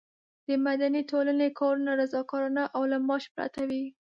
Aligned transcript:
د 0.47 0.49
مدني 0.65 1.01
ټولنې 1.11 1.47
کارونه 1.59 1.91
رضاکارانه 2.01 2.63
او 2.75 2.81
له 2.91 2.97
معاش 3.07 3.25
پرته 3.35 3.61
وي. 3.69 3.85